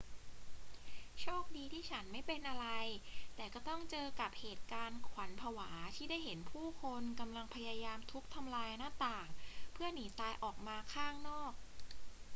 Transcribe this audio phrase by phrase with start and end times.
[1.19, 2.67] โชคดีที่ฉันไม่เป็นอะไร
[3.35, 9.27] แต่ก็ต้องเจอกับเหตุการณ์ขวัญผวาที่ได้เห็นผู้คนกำลังพยายามทุบทำลายหน้าต่าง
[9.73, 11.53] เพื่อหนีตายออกมาข้างนอก